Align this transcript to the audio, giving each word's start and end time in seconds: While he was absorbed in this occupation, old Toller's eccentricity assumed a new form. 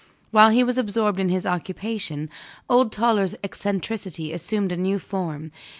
While 0.31 0.49
he 0.49 0.63
was 0.63 0.79
absorbed 0.79 1.19
in 1.19 1.27
this 1.27 1.45
occupation, 1.45 2.31
old 2.67 2.91
Toller's 2.91 3.35
eccentricity 3.43 4.33
assumed 4.33 4.71
a 4.71 4.75
new 4.77 4.97
form. 4.97 5.51